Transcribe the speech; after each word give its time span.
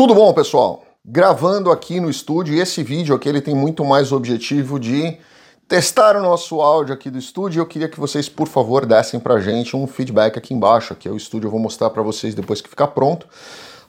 Tudo 0.00 0.14
bom, 0.14 0.32
pessoal? 0.32 0.82
Gravando 1.04 1.70
aqui 1.70 2.00
no 2.00 2.08
estúdio, 2.08 2.54
e 2.54 2.58
esse 2.58 2.82
vídeo 2.82 3.14
aqui 3.14 3.28
ele 3.28 3.42
tem 3.42 3.54
muito 3.54 3.84
mais 3.84 4.12
objetivo 4.12 4.80
de 4.80 5.18
testar 5.68 6.16
o 6.16 6.22
nosso 6.22 6.62
áudio 6.62 6.94
aqui 6.94 7.10
do 7.10 7.18
estúdio. 7.18 7.60
Eu 7.60 7.66
queria 7.66 7.86
que 7.86 8.00
vocês, 8.00 8.26
por 8.26 8.48
favor, 8.48 8.86
dessem 8.86 9.20
pra 9.20 9.38
gente 9.40 9.76
um 9.76 9.86
feedback 9.86 10.38
aqui 10.38 10.54
embaixo, 10.54 10.94
aqui 10.94 11.06
é 11.06 11.10
o 11.10 11.18
estúdio, 11.18 11.48
eu 11.48 11.50
vou 11.50 11.60
mostrar 11.60 11.90
para 11.90 12.02
vocês 12.02 12.34
depois 12.34 12.62
que 12.62 12.70
ficar 12.70 12.86
pronto. 12.86 13.26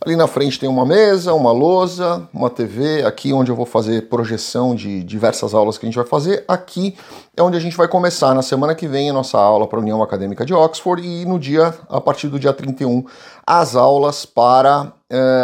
Ali 0.04 0.18
na 0.18 0.28
frente 0.28 0.60
tem 0.60 0.68
uma 0.68 0.86
mesa, 0.86 1.33
uma 1.33 1.53
lousa, 1.53 2.28
uma 2.33 2.49
TV, 2.49 3.03
aqui 3.03 3.31
onde 3.31 3.49
eu 3.49 3.55
vou 3.55 3.65
fazer 3.65 4.09
projeção 4.09 4.75
de 4.75 5.03
diversas 5.03 5.53
aulas 5.53 5.78
que 5.78 5.85
a 5.85 5.87
gente 5.87 5.96
vai 5.96 6.05
fazer. 6.05 6.43
Aqui 6.46 6.97
é 7.37 7.41
onde 7.41 7.55
a 7.55 7.59
gente 7.62 7.78
vai 7.78 7.87
começar 7.87 8.33
na 8.33 8.41
semana 8.41 8.75
que 8.75 8.85
vem 8.85 9.09
a 9.09 9.13
nossa 9.13 9.39
aula 9.39 9.65
para 9.65 9.79
a 9.79 9.81
União 9.81 10.03
Acadêmica 10.03 10.43
de 10.43 10.53
Oxford 10.53 11.07
e 11.07 11.23
no 11.23 11.39
dia, 11.39 11.73
a 11.87 12.01
partir 12.01 12.28
do 12.28 12.37
dia 12.37 12.51
31, 12.51 13.05
as 13.47 13.78
aulas 13.78 14.25
para 14.25 14.91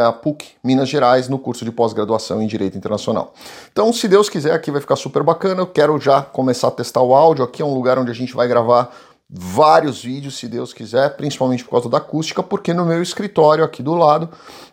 a 0.06 0.12
PUC 0.12 0.52
Minas 0.64 0.90
Gerais 0.90 1.28
no 1.28 1.38
curso 1.38 1.66
de 1.66 1.72
pós-graduação 1.72 2.42
em 2.42 2.48
Direito 2.48 2.78
Internacional. 2.78 3.34
Então, 3.72 3.92
se 3.92 4.08
Deus 4.08 4.30
quiser, 4.30 4.54
aqui 4.54 4.72
vai 4.72 4.82
ficar 4.82 4.96
super 4.96 5.24
bacana. 5.24 5.62
Eu 5.62 5.68
quero 5.68 6.00
já 6.00 6.22
começar 6.22 6.70
a 6.70 6.72
testar 6.72 7.02
o 7.02 7.14
áudio. 7.14 7.44
Aqui 7.44 7.62
é 7.62 7.66
um 7.66 7.74
lugar 7.74 8.00
onde 8.00 8.12
a 8.12 8.16
gente 8.16 8.34
vai 8.34 8.48
gravar 8.48 8.90
vários 9.30 10.02
vídeos, 10.02 10.38
se 10.38 10.48
Deus 10.48 10.74
quiser, 10.74 11.18
principalmente 11.18 11.64
por 11.64 11.72
causa 11.72 11.90
da 11.90 11.98
acústica, 11.98 12.42
porque 12.42 12.74
no 12.74 12.86
meu 12.86 13.02
escritório 13.02 13.64
aqui 13.64 13.84
do 13.84 13.94
lado, 13.94 14.30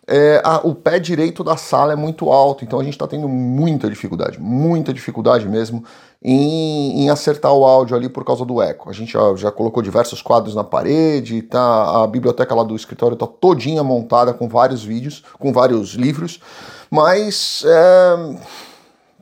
é, 0.06 0.40
a, 0.44 0.58
o 0.58 0.74
pé 0.74 1.00
direito 1.00 1.42
da 1.42 1.56
sala 1.56 1.92
é 1.92 1.96
muito 1.96 2.30
alto, 2.30 2.64
então 2.64 2.78
a 2.78 2.84
gente 2.84 2.94
está 2.94 3.06
tendo 3.06 3.28
muita 3.28 3.90
dificuldade, 3.90 4.38
muita 4.38 4.92
dificuldade 4.92 5.48
mesmo 5.48 5.84
em, 6.22 7.02
em, 7.02 7.10
acertar 7.10 7.52
o 7.52 7.64
áudio 7.64 7.96
ali 7.96 8.08
por 8.08 8.24
causa 8.24 8.44
do 8.44 8.62
eco. 8.62 8.88
A 8.88 8.92
gente 8.92 9.12
já, 9.12 9.34
já, 9.34 9.50
colocou 9.50 9.82
diversos 9.82 10.22
quadros 10.22 10.55
na 10.55 10.62
parede, 10.62 11.42
tá, 11.42 12.05
a 12.05 12.06
biblioteca 12.06 12.55
lá 12.55 12.62
do 12.62 12.77
escritório 12.77 13.14
está 13.14 13.27
todinha 13.27 13.82
montada 13.82 14.32
com 14.32 14.48
vários 14.48 14.84
vídeos, 14.84 15.24
com 15.36 15.52
vários 15.52 15.94
livros, 15.94 16.41
mas 16.88 17.64
é, 17.66 18.36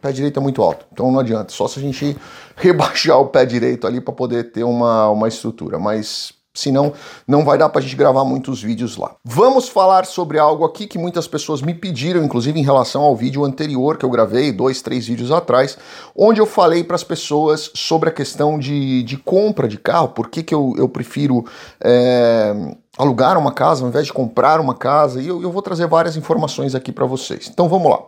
pé 0.03 0.13
direito 0.13 0.39
é 0.39 0.43
muito 0.43 0.63
alto, 0.63 0.85
então 0.93 1.11
não 1.11 1.21
adianta, 1.21 1.53
só 1.53 1.67
se 1.67 1.79
a 1.79 1.83
gente 1.83 2.17
rebaixar 2.57 3.19
o 3.19 3.27
pé 3.27 3.47
direito 3.47 3.87
ali 3.87 4.01
para 4.01 4.13
poder 4.13 4.51
ter 4.51 4.65
uma, 4.65 5.09
uma 5.09 5.29
estrutura, 5.29 5.79
mas 5.79 6.35
senão 6.55 6.93
não 7.27 7.45
vai 7.45 7.57
dar 7.57 7.69
para 7.69 7.81
a 7.81 7.83
gente 7.83 7.97
gravar 7.97 8.25
muitos 8.25 8.63
vídeos 8.63 8.97
lá. 8.97 9.15
Vamos 9.25 9.69
falar 9.69 10.05
sobre 10.05 10.39
algo 10.39 10.65
aqui 10.65 10.87
que 10.87 10.99
muitas 10.99 11.27
pessoas 11.27 11.63
me 11.63 11.73
pediram, 11.73 12.23
inclusive 12.23 12.59
em 12.59 12.63
relação 12.63 13.03
ao 13.03 13.17
vídeo 13.17 13.45
anterior 13.45 13.97
que 13.97 14.05
eu 14.05 14.11
gravei, 14.11 14.53
dois, 14.53 14.83
três 14.83 15.07
vídeos 15.07 15.31
atrás, 15.31 15.79
onde 16.15 16.41
eu 16.41 16.47
falei 16.47 16.85
para 16.85 16.97
as 16.97 17.05
pessoas 17.05 17.71
sobre 17.75 18.11
a 18.11 18.13
questão 18.13 18.59
de, 18.59 19.03
de 19.03 19.17
compra 19.17 19.67
de 19.67 19.79
carro, 19.79 20.09
por 20.09 20.29
que, 20.29 20.43
que 20.43 20.55
eu, 20.55 20.75
eu 20.77 20.89
prefiro 20.89 21.45
é, 21.81 22.55
alugar 22.99 23.39
uma 23.39 23.53
casa 23.53 23.83
ao 23.83 23.89
invés 23.89 24.07
de 24.07 24.13
comprar 24.13 24.61
uma 24.61 24.75
casa, 24.75 25.23
e 25.23 25.29
eu, 25.29 25.43
eu 25.43 25.51
vou 25.51 25.63
trazer 25.63 25.87
várias 25.87 26.17
informações 26.17 26.75
aqui 26.75 26.93
para 26.93 27.07
vocês. 27.07 27.49
Então 27.51 27.69
vamos 27.69 27.91
lá. 27.91 28.01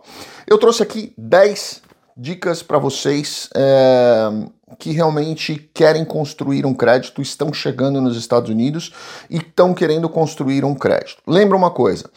Eu 0.47 0.59
trouxe 0.59 0.83
aqui 0.83 1.13
10 1.17 1.84
dicas 2.17 2.63
para 2.63 2.79
vocês 2.79 3.49
é, 3.55 4.29
que 4.79 4.91
realmente 4.91 5.69
querem 5.73 6.05
construir 6.05 6.65
um 6.65 6.73
crédito, 6.73 7.21
estão 7.21 7.53
chegando 7.53 7.99
nos 7.99 8.17
Estados 8.17 8.49
Unidos 8.49 8.93
e 9.29 9.37
estão 9.37 9.73
querendo 9.73 10.07
construir 10.07 10.63
um 10.63 10.73
crédito. 10.73 11.21
Lembra 11.27 11.57
uma 11.57 11.69
coisa: 11.69 12.09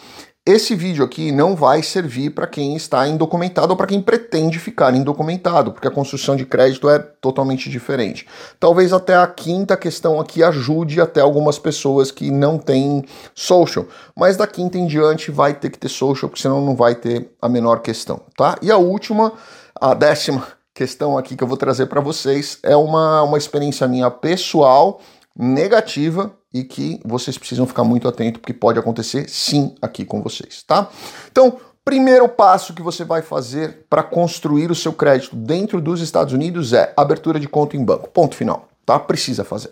esse 0.46 0.74
vídeo 0.74 1.04
aqui 1.04 1.30
não 1.30 1.54
vai 1.54 1.82
servir 1.82 2.30
para 2.30 2.46
quem 2.46 2.74
está 2.74 3.06
indocumentado 3.06 3.72
ou 3.72 3.76
para 3.76 3.86
quem 3.86 4.00
pretende 4.00 4.58
ficar 4.58 4.94
indocumentado, 4.94 5.72
porque 5.72 5.86
a 5.86 5.90
construção 5.90 6.36
de 6.36 6.46
crédito 6.46 6.88
é 6.88 6.98
totalmente 6.98 7.68
diferente. 7.68 8.26
Talvez 8.58 8.92
até 8.92 9.14
a 9.14 9.26
quinta 9.26 9.76
questão 9.76 10.18
aqui 10.18 10.42
ajude 10.42 11.02
até 11.02 11.20
algumas 11.20 11.58
pessoas 11.58 12.10
que 12.10 12.30
não 12.30 12.56
têm 12.56 13.04
social, 13.34 13.84
mas 14.16 14.38
da 14.38 14.46
quinta 14.46 14.78
em 14.78 14.86
diante 14.86 15.30
vai 15.30 15.52
ter 15.52 15.68
que 15.68 15.78
ter 15.78 15.90
social, 15.90 16.30
porque 16.30 16.40
senão 16.40 16.64
não 16.64 16.74
vai 16.74 16.94
ter 16.94 17.30
a 17.42 17.48
menor 17.48 17.80
questão, 17.80 18.22
tá? 18.34 18.56
E 18.62 18.70
a 18.70 18.78
última 18.78 19.34
a 19.80 19.94
décima 19.94 20.46
questão 20.74 21.18
aqui 21.18 21.36
que 21.36 21.42
eu 21.42 21.48
vou 21.48 21.56
trazer 21.56 21.86
para 21.86 22.00
vocês 22.00 22.58
é 22.62 22.76
uma, 22.76 23.22
uma 23.22 23.38
experiência 23.38 23.88
minha 23.88 24.10
pessoal 24.10 25.00
negativa 25.36 26.32
e 26.52 26.64
que 26.64 27.00
vocês 27.04 27.36
precisam 27.36 27.66
ficar 27.66 27.84
muito 27.84 28.08
atento 28.08 28.40
porque 28.40 28.52
pode 28.52 28.78
acontecer 28.78 29.28
sim 29.28 29.74
aqui 29.82 30.04
com 30.04 30.22
vocês, 30.22 30.62
tá? 30.62 30.88
Então, 31.30 31.58
primeiro 31.84 32.28
passo 32.28 32.74
que 32.74 32.82
você 32.82 33.04
vai 33.04 33.22
fazer 33.22 33.86
para 33.88 34.02
construir 34.02 34.70
o 34.70 34.74
seu 34.74 34.92
crédito 34.92 35.36
dentro 35.36 35.80
dos 35.80 36.00
Estados 36.00 36.32
Unidos 36.32 36.72
é 36.72 36.92
abertura 36.96 37.38
de 37.40 37.48
conta 37.48 37.76
em 37.76 37.84
banco. 37.84 38.08
Ponto 38.08 38.34
final, 38.34 38.68
tá? 38.84 38.98
Precisa 38.98 39.44
fazer. 39.44 39.70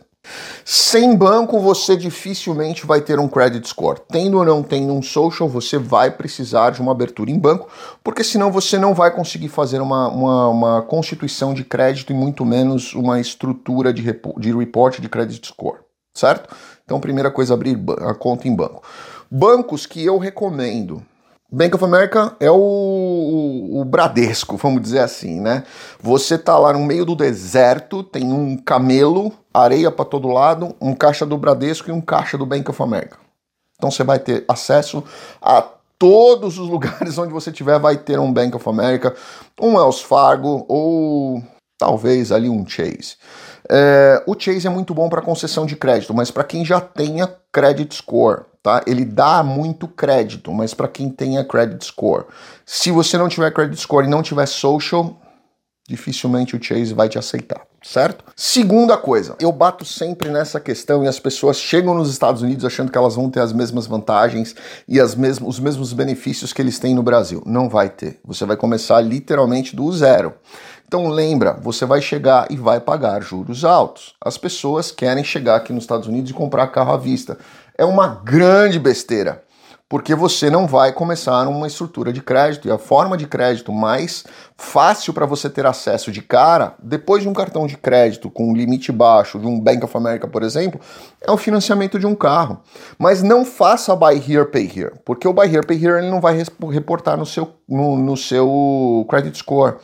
Sem 0.64 1.16
banco, 1.16 1.60
você 1.60 1.96
dificilmente 1.96 2.86
vai 2.86 3.00
ter 3.00 3.18
um 3.18 3.28
credit 3.28 3.68
score. 3.68 4.00
Tendo 4.08 4.38
ou 4.38 4.44
não 4.44 4.62
tendo 4.62 4.92
um 4.92 5.02
social, 5.02 5.48
você 5.48 5.78
vai 5.78 6.10
precisar 6.10 6.70
de 6.70 6.80
uma 6.80 6.92
abertura 6.92 7.30
em 7.30 7.38
banco, 7.38 7.68
porque 8.02 8.24
senão 8.24 8.50
você 8.50 8.78
não 8.78 8.94
vai 8.94 9.10
conseguir 9.10 9.48
fazer 9.48 9.80
uma, 9.80 10.08
uma, 10.08 10.48
uma 10.48 10.82
constituição 10.82 11.54
de 11.54 11.64
crédito 11.64 12.12
e 12.12 12.16
muito 12.16 12.44
menos 12.44 12.94
uma 12.94 13.20
estrutura 13.20 13.92
de, 13.92 14.02
de 14.38 14.52
report 14.52 15.00
de 15.00 15.08
credit 15.08 15.46
score, 15.46 15.78
certo? 16.14 16.54
Então, 16.84 17.00
primeira 17.00 17.30
coisa, 17.30 17.54
abrir 17.54 17.78
a 18.00 18.14
conta 18.14 18.48
em 18.48 18.54
banco. 18.54 18.82
Bancos 19.30 19.86
que 19.86 20.04
eu 20.04 20.18
recomendo 20.18 21.02
Bank 21.50 21.76
of 21.76 21.84
America 21.84 22.34
é 22.40 22.50
o, 22.50 22.56
o, 22.56 23.80
o, 23.80 23.84
Bradesco, 23.84 24.56
vamos 24.56 24.82
dizer 24.82 24.98
assim, 24.98 25.40
né? 25.40 25.62
Você 26.00 26.36
tá 26.36 26.58
lá 26.58 26.72
no 26.72 26.80
meio 26.80 27.04
do 27.04 27.14
deserto, 27.14 28.02
tem 28.02 28.32
um 28.32 28.56
camelo, 28.56 29.32
areia 29.54 29.90
para 29.92 30.04
todo 30.04 30.28
lado, 30.28 30.74
um 30.80 30.92
caixa 30.92 31.24
do 31.24 31.38
Bradesco 31.38 31.88
e 31.88 31.92
um 31.92 32.00
caixa 32.00 32.36
do 32.36 32.44
Bank 32.44 32.68
of 32.68 32.82
America. 32.82 33.18
Então 33.76 33.90
você 33.90 34.02
vai 34.02 34.18
ter 34.18 34.44
acesso 34.48 35.04
a 35.40 35.62
todos 35.98 36.58
os 36.58 36.66
lugares 36.68 37.16
onde 37.16 37.32
você 37.32 37.52
tiver, 37.52 37.78
vai 37.78 37.96
ter 37.96 38.18
um 38.18 38.32
Bank 38.32 38.56
of 38.56 38.68
America, 38.68 39.14
um 39.60 39.76
Wells 39.76 40.02
Fargo 40.02 40.66
ou 40.68 41.42
talvez 41.78 42.32
ali 42.32 42.48
um 42.48 42.66
Chase. 42.66 43.16
É, 43.70 44.22
o 44.26 44.34
Chase 44.38 44.66
é 44.66 44.70
muito 44.70 44.92
bom 44.92 45.08
para 45.08 45.22
concessão 45.22 45.64
de 45.64 45.76
crédito, 45.76 46.12
mas 46.12 46.30
para 46.30 46.44
quem 46.44 46.64
já 46.64 46.80
tenha 46.80 47.32
credit 47.52 47.94
score, 47.94 48.44
tá? 48.66 48.82
Ele 48.84 49.04
dá 49.04 49.44
muito 49.44 49.86
crédito, 49.86 50.52
mas 50.52 50.74
para 50.74 50.88
quem 50.88 51.08
tenha 51.08 51.44
credit 51.44 51.84
score. 51.84 52.24
Se 52.64 52.90
você 52.90 53.16
não 53.16 53.28
tiver 53.28 53.52
credit 53.52 53.80
score 53.80 54.06
e 54.06 54.10
não 54.10 54.24
tiver 54.24 54.44
social, 54.46 55.16
dificilmente 55.88 56.56
o 56.56 56.60
Chase 56.60 56.92
vai 56.92 57.08
te 57.08 57.16
aceitar, 57.16 57.60
certo? 57.80 58.24
Segunda 58.34 58.96
coisa, 58.96 59.36
eu 59.38 59.52
bato 59.52 59.84
sempre 59.84 60.30
nessa 60.30 60.58
questão 60.58 61.04
e 61.04 61.06
as 61.06 61.20
pessoas 61.20 61.58
chegam 61.58 61.94
nos 61.94 62.10
Estados 62.10 62.42
Unidos 62.42 62.64
achando 62.64 62.90
que 62.90 62.98
elas 62.98 63.14
vão 63.14 63.30
ter 63.30 63.38
as 63.38 63.52
mesmas 63.52 63.86
vantagens 63.86 64.56
e 64.88 64.98
as 64.98 65.14
mesmos, 65.14 65.48
os 65.48 65.60
mesmos 65.60 65.92
benefícios 65.92 66.52
que 66.52 66.60
eles 66.60 66.80
têm 66.80 66.92
no 66.92 67.04
Brasil. 67.04 67.44
Não 67.46 67.68
vai 67.68 67.88
ter. 67.88 68.18
Você 68.24 68.44
vai 68.44 68.56
começar 68.56 69.00
literalmente 69.00 69.76
do 69.76 69.92
zero. 69.92 70.34
Então 70.88 71.08
lembra, 71.08 71.52
você 71.52 71.84
vai 71.84 72.00
chegar 72.00 72.46
e 72.50 72.56
vai 72.56 72.80
pagar 72.80 73.20
juros 73.20 73.64
altos. 73.64 74.14
As 74.20 74.36
pessoas 74.38 74.90
querem 74.90 75.22
chegar 75.22 75.56
aqui 75.56 75.72
nos 75.72 75.84
Estados 75.84 76.08
Unidos 76.08 76.32
e 76.32 76.34
comprar 76.34 76.68
carro 76.68 76.92
à 76.92 76.96
vista 76.96 77.38
é 77.78 77.84
uma 77.84 78.08
grande 78.24 78.78
besteira, 78.78 79.42
porque 79.88 80.14
você 80.14 80.50
não 80.50 80.66
vai 80.66 80.92
começar 80.92 81.46
uma 81.46 81.66
estrutura 81.66 82.12
de 82.12 82.20
crédito 82.20 82.66
e 82.66 82.70
a 82.70 82.78
forma 82.78 83.16
de 83.16 83.26
crédito 83.26 83.70
mais 83.72 84.24
fácil 84.56 85.12
para 85.12 85.26
você 85.26 85.48
ter 85.48 85.64
acesso 85.64 86.10
de 86.10 86.22
cara, 86.22 86.74
depois 86.82 87.22
de 87.22 87.28
um 87.28 87.32
cartão 87.32 87.66
de 87.66 87.76
crédito 87.76 88.28
com 88.28 88.54
limite 88.54 88.90
baixo, 88.90 89.38
de 89.38 89.46
um 89.46 89.60
Bank 89.60 89.84
of 89.84 89.96
America, 89.96 90.26
por 90.26 90.42
exemplo, 90.42 90.80
é 91.20 91.30
o 91.30 91.36
financiamento 91.36 91.98
de 91.98 92.06
um 92.06 92.14
carro. 92.14 92.60
Mas 92.98 93.22
não 93.22 93.44
faça 93.44 93.94
buy 93.94 94.16
here, 94.16 94.50
pay 94.50 94.64
here, 94.64 94.92
porque 95.04 95.28
o 95.28 95.32
buy 95.32 95.46
here, 95.46 95.64
pay 95.64 95.76
here 95.76 95.98
ele 95.98 96.10
não 96.10 96.20
vai 96.20 96.42
reportar 96.72 97.16
no 97.16 97.26
seu, 97.26 97.54
no, 97.68 97.96
no 97.96 98.16
seu 98.16 99.06
credit 99.08 99.38
score 99.38 99.76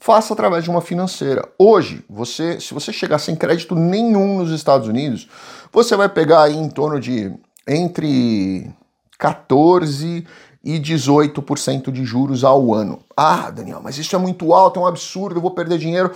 faça 0.00 0.32
através 0.32 0.64
de 0.64 0.70
uma 0.70 0.80
financeira. 0.80 1.46
Hoje, 1.58 2.04
você, 2.08 2.60
se 2.60 2.72
você 2.72 2.92
chegar 2.92 3.18
sem 3.18 3.34
crédito 3.34 3.74
nenhum 3.74 4.38
nos 4.38 4.50
Estados 4.50 4.88
Unidos, 4.88 5.28
você 5.72 5.96
vai 5.96 6.08
pegar 6.08 6.44
aí 6.44 6.56
em 6.56 6.68
torno 6.68 7.00
de 7.00 7.32
entre 7.66 8.70
14 9.18 10.26
e 10.64 10.78
18% 10.78 11.90
de 11.90 12.04
juros 12.04 12.44
ao 12.44 12.74
ano. 12.74 13.00
Ah, 13.16 13.50
Daniel, 13.50 13.80
mas 13.82 13.98
isso 13.98 14.14
é 14.14 14.18
muito 14.18 14.52
alto, 14.52 14.80
é 14.80 14.82
um 14.82 14.86
absurdo, 14.86 15.38
eu 15.38 15.42
vou 15.42 15.50
perder 15.50 15.78
dinheiro. 15.78 16.12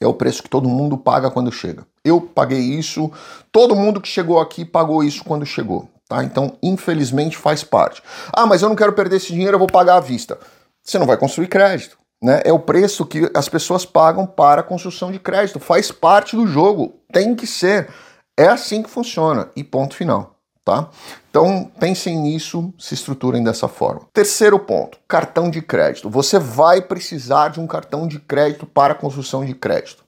É 0.00 0.06
o 0.06 0.14
preço 0.14 0.42
que 0.42 0.48
todo 0.48 0.68
mundo 0.68 0.98
paga 0.98 1.30
quando 1.30 1.52
chega. 1.52 1.86
Eu 2.04 2.20
paguei 2.20 2.60
isso, 2.60 3.10
todo 3.52 3.76
mundo 3.76 4.00
que 4.00 4.08
chegou 4.08 4.40
aqui 4.40 4.64
pagou 4.64 5.04
isso 5.04 5.24
quando 5.24 5.46
chegou, 5.46 5.88
tá? 6.08 6.22
Então, 6.24 6.58
infelizmente 6.62 7.36
faz 7.36 7.62
parte. 7.62 8.02
Ah, 8.32 8.46
mas 8.46 8.62
eu 8.62 8.68
não 8.68 8.76
quero 8.76 8.92
perder 8.92 9.16
esse 9.16 9.32
dinheiro, 9.32 9.54
eu 9.54 9.58
vou 9.58 9.68
pagar 9.68 9.96
à 9.96 10.00
vista. 10.00 10.38
Você 10.82 10.98
não 10.98 11.06
vai 11.06 11.16
construir 11.16 11.46
crédito. 11.46 11.96
Né? 12.22 12.40
É 12.44 12.52
o 12.52 12.58
preço 12.58 13.04
que 13.04 13.30
as 13.34 13.48
pessoas 13.48 13.84
pagam 13.84 14.26
para 14.26 14.60
a 14.60 14.64
construção 14.64 15.12
de 15.12 15.18
crédito. 15.18 15.60
Faz 15.60 15.92
parte 15.92 16.34
do 16.34 16.46
jogo. 16.46 16.94
Tem 17.12 17.34
que 17.34 17.46
ser. 17.46 17.88
É 18.36 18.46
assim 18.46 18.82
que 18.82 18.90
funciona. 18.90 19.48
E 19.54 19.62
ponto 19.62 19.94
final. 19.94 20.34
Tá? 20.64 20.88
Então 21.28 21.70
pensem 21.78 22.16
nisso, 22.16 22.72
se 22.78 22.94
estruturem 22.94 23.44
dessa 23.44 23.68
forma. 23.68 24.02
Terceiro 24.14 24.58
ponto: 24.58 24.96
cartão 25.06 25.50
de 25.50 25.60
crédito. 25.60 26.08
Você 26.08 26.38
vai 26.38 26.80
precisar 26.80 27.48
de 27.48 27.60
um 27.60 27.66
cartão 27.66 28.08
de 28.08 28.18
crédito 28.18 28.64
para 28.64 28.94
construção 28.94 29.44
de 29.44 29.54
crédito. 29.54 30.02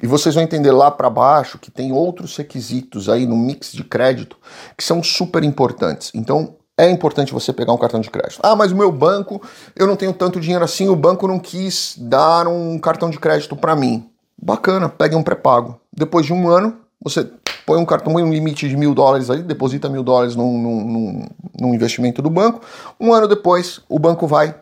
E 0.00 0.06
vocês 0.06 0.34
vão 0.34 0.44
entender 0.44 0.70
lá 0.70 0.92
para 0.92 1.10
baixo 1.10 1.58
que 1.58 1.72
tem 1.72 1.92
outros 1.92 2.36
requisitos 2.36 3.08
aí 3.08 3.26
no 3.26 3.36
mix 3.36 3.72
de 3.72 3.82
crédito 3.82 4.36
que 4.76 4.84
são 4.84 5.02
super 5.02 5.42
importantes. 5.42 6.12
Então, 6.14 6.54
é 6.78 6.88
importante 6.88 7.32
você 7.32 7.52
pegar 7.52 7.72
um 7.72 7.78
cartão 7.78 8.00
de 8.00 8.10
crédito. 8.10 8.38
Ah, 8.42 8.54
mas 8.54 8.70
o 8.70 8.76
meu 8.76 8.92
banco, 8.92 9.42
eu 9.74 9.86
não 9.86 9.96
tenho 9.96 10.12
tanto 10.12 10.38
dinheiro 10.38 10.64
assim, 10.64 10.88
o 10.88 10.94
banco 10.94 11.26
não 11.26 11.38
quis 11.38 11.94
dar 11.98 12.46
um 12.46 12.78
cartão 12.78 13.08
de 13.08 13.18
crédito 13.18 13.56
para 13.56 13.74
mim. 13.74 14.08
Bacana, 14.40 14.88
pegue 14.88 15.16
um 15.16 15.22
pré-pago. 15.22 15.80
Depois 15.92 16.26
de 16.26 16.32
um 16.32 16.48
ano, 16.48 16.76
você 17.02 17.28
põe 17.66 17.78
um 17.78 17.84
cartão, 17.84 18.12
põe 18.12 18.22
um 18.22 18.32
limite 18.32 18.68
de 18.68 18.76
mil 18.76 18.94
dólares 18.94 19.28
ali, 19.28 19.42
deposita 19.42 19.88
mil 19.88 20.04
dólares 20.04 20.36
num, 20.36 20.56
num, 20.56 21.28
num, 21.60 21.74
investimento 21.74 22.22
do 22.22 22.30
banco. 22.30 22.60
Um 22.98 23.12
ano 23.12 23.26
depois, 23.26 23.80
o 23.88 23.98
banco 23.98 24.26
vai, 24.26 24.54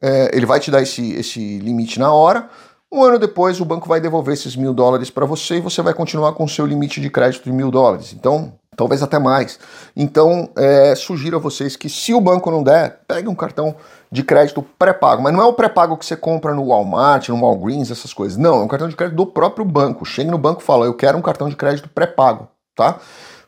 é, 0.00 0.30
ele 0.32 0.46
vai 0.46 0.60
te 0.60 0.70
dar 0.70 0.80
esse, 0.80 1.12
esse 1.14 1.58
limite 1.58 1.98
na 1.98 2.12
hora. 2.12 2.48
Um 2.90 3.02
ano 3.02 3.18
depois, 3.18 3.60
o 3.60 3.64
banco 3.64 3.88
vai 3.88 4.00
devolver 4.00 4.34
esses 4.34 4.54
mil 4.54 4.72
dólares 4.72 5.10
para 5.10 5.26
você 5.26 5.56
e 5.56 5.60
você 5.60 5.82
vai 5.82 5.92
continuar 5.92 6.34
com 6.34 6.44
o 6.44 6.48
seu 6.48 6.64
limite 6.64 7.00
de 7.00 7.10
crédito 7.10 7.44
de 7.44 7.52
mil 7.52 7.70
dólares. 7.70 8.12
Então, 8.12 8.52
talvez 8.76 9.02
até 9.02 9.18
mais. 9.18 9.58
Então, 9.96 10.48
é, 10.56 10.94
sugiro 10.94 11.36
a 11.36 11.40
vocês 11.40 11.74
que 11.74 11.88
se 11.88 12.14
o 12.14 12.20
banco 12.20 12.50
não 12.50 12.62
der, 12.62 13.00
pegue 13.08 13.28
um 13.28 13.34
cartão 13.34 13.74
de 14.10 14.22
crédito 14.22 14.62
pré-pago. 14.78 15.22
Mas 15.22 15.32
não 15.32 15.40
é 15.40 15.44
o 15.44 15.54
pré-pago 15.54 15.96
que 15.96 16.04
você 16.04 16.14
compra 16.14 16.54
no 16.54 16.66
Walmart, 16.66 17.28
no 17.30 17.40
Walgreens, 17.40 17.90
essas 17.90 18.12
coisas. 18.12 18.36
Não, 18.36 18.60
é 18.60 18.64
um 18.64 18.68
cartão 18.68 18.88
de 18.88 18.94
crédito 18.94 19.16
do 19.16 19.26
próprio 19.26 19.64
banco. 19.64 20.04
Chega 20.04 20.30
no 20.30 20.38
banco 20.38 20.60
e 20.60 20.64
fala, 20.64 20.84
eu 20.84 20.94
quero 20.94 21.16
um 21.16 21.22
cartão 21.22 21.48
de 21.48 21.56
crédito 21.56 21.88
pré-pago, 21.88 22.48
tá? 22.74 23.00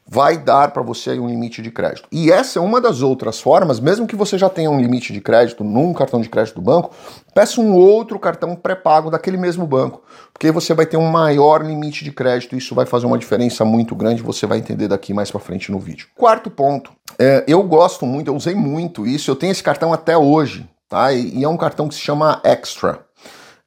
vai 0.07 0.37
dar 0.37 0.71
para 0.71 0.83
você 0.83 1.19
um 1.19 1.27
limite 1.27 1.63
de 1.63 1.71
crédito. 1.71 2.07
E 2.13 2.31
essa 2.31 2.59
é 2.59 2.63
uma 2.63 2.81
das 2.81 3.01
outras 3.01 3.41
formas, 3.41 3.81
mesmo 3.81 4.07
que 4.07 4.15
você 4.15 4.37
já 4.37 4.51
tenha 4.51 4.71
um 4.71 4.79
limite 4.79 5.13
de 5.13 5.21
crédito 5.21 5.65
num 5.65 5.93
cartão 5.95 6.21
de 6.21 6.29
crédito 6.29 6.57
do 6.57 6.61
banco, 6.61 6.91
peça 7.35 7.61
um 7.61 7.75
outro 7.75 8.19
cartão 8.19 8.55
pré-pago 8.55 9.11
daquele 9.11 9.37
mesmo 9.37 9.67
banco, 9.67 10.03
porque 10.33 10.51
você 10.51 10.75
vai 10.75 10.87
ter 10.87 10.97
um 10.97 11.11
maior 11.11 11.65
limite 11.65 12.05
de 12.05 12.13
crédito 12.13 12.57
isso 12.57 12.75
vai 12.75 12.87
fazer 12.87 13.07
uma 13.07 13.19
diferença 13.19 13.65
muito 13.65 13.95
grande, 13.95 14.23
você 14.23 14.47
vai 14.47 14.59
entender 14.59 14.89
daqui 14.89 15.15
mais 15.15 15.31
para 15.31 15.41
frente 15.41 15.73
no 15.73 15.79
vídeo. 15.79 16.09
Quarto 16.15 16.51
ponto, 16.51 16.93
é, 17.19 17.45
eu 17.49 17.63
gosto 17.63 18.05
muito, 18.05 18.29
eu 18.31 18.37
usei 18.37 18.55
muito 18.55 19.07
isso, 19.07 19.31
eu 19.31 19.37
tenho 19.37 19.53
esse 19.53 19.63
cartão 19.63 19.93
até 19.93 20.17
hoje, 20.17 20.69
tá? 20.89 21.13
E, 21.13 21.39
e 21.39 21.45
é 21.45 21.49
um 21.49 21.57
cartão 21.57 21.89
que 21.89 21.95
se 21.95 22.01
chama 22.01 22.41
Extra. 22.45 23.01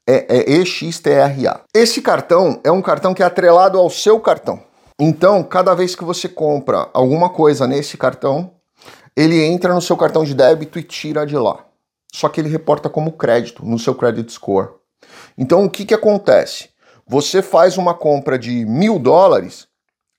É, 0.09 0.37
é 0.37 0.51
EXTRA. 0.53 1.63
Esse 1.73 2.01
cartão 2.01 2.61
é 2.63 2.71
um 2.71 2.81
cartão 2.81 3.13
que 3.13 3.21
é 3.21 3.25
atrelado 3.25 3.77
ao 3.77 3.89
seu 3.89 4.21
cartão. 4.21 4.61
Então, 4.99 5.43
cada 5.43 5.75
vez 5.75 5.95
que 5.95 6.03
você 6.03 6.27
compra 6.27 6.89
alguma 6.91 7.29
coisa 7.29 7.67
nesse 7.67 7.97
cartão, 7.97 8.51
ele 9.15 9.43
entra 9.43 9.73
no 9.73 9.81
seu 9.81 9.95
cartão 9.95 10.23
de 10.23 10.33
débito 10.33 10.79
e 10.79 10.83
tira 10.83 11.25
de 11.25 11.37
lá. 11.37 11.65
Só 12.11 12.27
que 12.27 12.41
ele 12.41 12.49
reporta 12.49 12.89
como 12.89 13.11
crédito 13.11 13.63
no 13.63 13.77
seu 13.77 13.93
credit 13.93 14.31
score. 14.31 14.69
Então, 15.37 15.65
o 15.65 15.69
que, 15.69 15.85
que 15.85 15.93
acontece? 15.93 16.69
Você 17.07 17.41
faz 17.43 17.77
uma 17.77 17.93
compra 17.93 18.39
de 18.39 18.65
mil 18.65 18.97
dólares, 18.97 19.67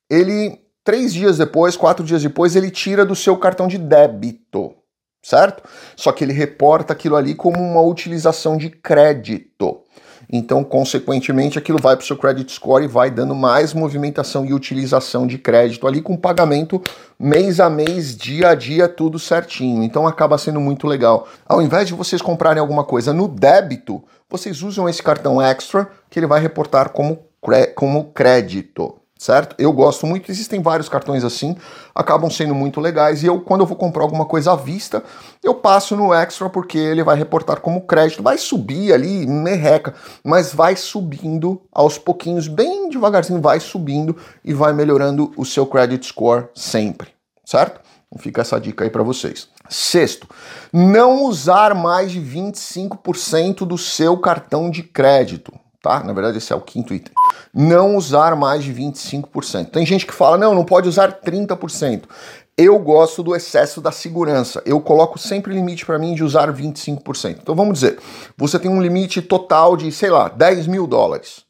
ele, 0.08 0.60
três 0.84 1.12
dias 1.12 1.38
depois, 1.38 1.76
quatro 1.76 2.04
dias 2.04 2.22
depois, 2.22 2.54
ele 2.54 2.70
tira 2.70 3.04
do 3.04 3.16
seu 3.16 3.36
cartão 3.36 3.66
de 3.66 3.78
débito, 3.78 4.74
certo? 5.22 5.68
Só 5.96 6.12
que 6.12 6.24
ele 6.24 6.32
reporta 6.32 6.92
aquilo 6.92 7.16
ali 7.16 7.34
como 7.34 7.58
uma 7.60 7.82
utilização 7.82 8.56
de 8.56 8.70
crédito. 8.70 9.82
Então, 10.30 10.62
consequentemente, 10.62 11.58
aquilo 11.58 11.78
vai 11.80 11.96
para 11.96 12.02
o 12.02 12.06
seu 12.06 12.16
credit 12.16 12.52
score 12.52 12.84
e 12.84 12.88
vai 12.88 13.10
dando 13.10 13.34
mais 13.34 13.72
movimentação 13.72 14.44
e 14.44 14.52
utilização 14.52 15.26
de 15.26 15.38
crédito 15.38 15.86
ali 15.86 16.02
com 16.02 16.16
pagamento 16.16 16.82
mês 17.18 17.58
a 17.60 17.70
mês, 17.70 18.16
dia 18.16 18.50
a 18.50 18.54
dia, 18.54 18.88
tudo 18.88 19.18
certinho. 19.18 19.82
Então 19.82 20.06
acaba 20.06 20.36
sendo 20.36 20.60
muito 20.60 20.86
legal. 20.86 21.26
Ao 21.46 21.62
invés 21.62 21.88
de 21.88 21.94
vocês 21.94 22.20
comprarem 22.20 22.60
alguma 22.60 22.84
coisa 22.84 23.12
no 23.12 23.26
débito, 23.26 24.04
vocês 24.28 24.62
usam 24.62 24.88
esse 24.88 25.02
cartão 25.02 25.40
extra 25.40 25.90
que 26.10 26.18
ele 26.18 26.26
vai 26.26 26.40
reportar 26.40 26.90
como, 26.90 27.18
como 27.74 28.12
crédito 28.12 28.96
certo? 29.18 29.56
Eu 29.58 29.72
gosto 29.72 30.06
muito, 30.06 30.30
existem 30.30 30.62
vários 30.62 30.88
cartões 30.88 31.24
assim, 31.24 31.56
acabam 31.92 32.30
sendo 32.30 32.54
muito 32.54 32.80
legais, 32.80 33.22
e 33.22 33.26
eu, 33.26 33.40
quando 33.40 33.62
eu 33.62 33.66
vou 33.66 33.76
comprar 33.76 34.04
alguma 34.04 34.24
coisa 34.24 34.52
à 34.52 34.56
vista, 34.56 35.02
eu 35.42 35.54
passo 35.54 35.96
no 35.96 36.14
Extra, 36.14 36.48
porque 36.48 36.78
ele 36.78 37.02
vai 37.02 37.16
reportar 37.16 37.60
como 37.60 37.80
crédito, 37.80 38.22
vai 38.22 38.38
subir 38.38 38.92
ali, 38.92 39.26
merreca, 39.26 39.94
mas 40.24 40.54
vai 40.54 40.76
subindo 40.76 41.60
aos 41.72 41.98
pouquinhos, 41.98 42.46
bem 42.46 42.88
devagarzinho, 42.88 43.40
vai 43.42 43.58
subindo 43.58 44.16
e 44.44 44.54
vai 44.54 44.72
melhorando 44.72 45.32
o 45.36 45.44
seu 45.44 45.66
credit 45.66 46.06
score 46.06 46.46
sempre, 46.54 47.08
certo? 47.44 47.80
Então 48.06 48.22
fica 48.22 48.40
essa 48.40 48.58
dica 48.60 48.84
aí 48.84 48.90
para 48.90 49.02
vocês. 49.02 49.48
Sexto, 49.68 50.26
não 50.72 51.24
usar 51.24 51.74
mais 51.74 52.10
de 52.10 52.20
25% 52.20 53.66
do 53.66 53.76
seu 53.76 54.16
cartão 54.16 54.70
de 54.70 54.82
crédito 54.82 55.52
tá? 55.88 56.04
Na 56.04 56.12
verdade, 56.12 56.36
esse 56.36 56.52
é 56.52 56.56
o 56.56 56.60
quinto 56.60 56.92
item. 56.92 57.14
Não 57.54 57.96
usar 57.96 58.36
mais 58.36 58.62
de 58.62 58.74
25%. 58.74 59.70
Tem 59.70 59.86
gente 59.86 60.06
que 60.06 60.12
fala, 60.12 60.36
não, 60.36 60.54
não 60.54 60.64
pode 60.64 60.86
usar 60.86 61.20
30%. 61.22 62.02
Eu 62.58 62.78
gosto 62.78 63.22
do 63.22 63.34
excesso 63.34 63.80
da 63.80 63.90
segurança. 63.90 64.60
Eu 64.66 64.80
coloco 64.80 65.18
sempre 65.18 65.54
limite 65.54 65.86
para 65.86 65.98
mim 65.98 66.14
de 66.14 66.22
usar 66.22 66.52
25%. 66.52 67.38
Então 67.40 67.54
vamos 67.54 67.74
dizer, 67.74 67.98
você 68.36 68.58
tem 68.58 68.70
um 68.70 68.82
limite 68.82 69.22
total 69.22 69.76
de, 69.76 69.90
sei 69.90 70.10
lá, 70.10 70.28
10 70.28 70.66
mil 70.66 70.86
dólares. 70.86 71.46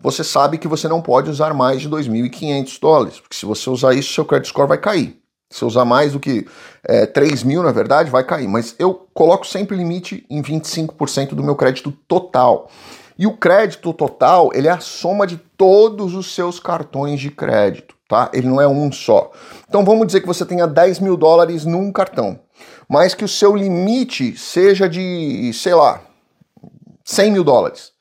Você 0.00 0.24
sabe 0.24 0.58
que 0.58 0.66
você 0.66 0.88
não 0.88 1.02
pode 1.02 1.28
usar 1.28 1.52
mais 1.52 1.80
de 1.82 1.88
2.500 1.88 2.80
dólares, 2.80 3.20
porque 3.20 3.36
se 3.36 3.46
você 3.46 3.68
usar 3.68 3.94
isso, 3.94 4.12
seu 4.12 4.24
credit 4.24 4.48
score 4.48 4.68
vai 4.68 4.78
cair. 4.78 5.20
Se 5.50 5.64
usar 5.64 5.84
mais 5.84 6.12
do 6.12 6.18
que 6.18 6.46
é, 6.82 7.04
3 7.04 7.42
mil, 7.42 7.62
na 7.62 7.70
verdade, 7.72 8.10
vai 8.10 8.24
cair. 8.24 8.48
Mas 8.48 8.74
eu 8.78 9.06
coloco 9.12 9.46
sempre 9.46 9.76
limite 9.76 10.24
em 10.30 10.42
25% 10.42 11.34
do 11.34 11.44
meu 11.44 11.54
crédito 11.54 11.92
total. 12.08 12.70
E 13.18 13.26
o 13.26 13.36
crédito 13.36 13.92
total, 13.92 14.50
ele 14.54 14.68
é 14.68 14.70
a 14.70 14.80
soma 14.80 15.26
de 15.26 15.36
todos 15.36 16.14
os 16.14 16.34
seus 16.34 16.58
cartões 16.58 17.20
de 17.20 17.30
crédito, 17.30 17.94
tá? 18.08 18.30
Ele 18.32 18.48
não 18.48 18.60
é 18.60 18.66
um 18.66 18.90
só. 18.90 19.30
Então 19.68 19.84
vamos 19.84 20.06
dizer 20.06 20.20
que 20.20 20.26
você 20.26 20.44
tenha 20.44 20.66
10 20.66 21.00
mil 21.00 21.16
dólares 21.16 21.64
num 21.64 21.92
cartão, 21.92 22.40
mas 22.88 23.14
que 23.14 23.24
o 23.24 23.28
seu 23.28 23.54
limite 23.54 24.36
seja 24.36 24.88
de, 24.88 25.52
sei 25.52 25.74
lá, 25.74 26.00
100 27.04 27.32
mil 27.32 27.44
dólares, 27.44 27.92